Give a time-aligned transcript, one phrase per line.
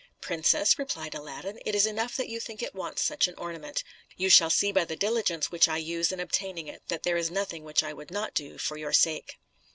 [0.19, 3.83] "Princess," replied Aladdin, "it is enough that you think it wants such an ornament;
[4.17, 7.29] you shall see by the diligence which I use in obtaining it, that there is
[7.29, 9.37] nothing which I would not do for your sake."